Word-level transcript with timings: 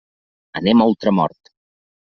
Anem 0.61 0.81
a 0.81 0.89
Ultramort. 0.95 1.55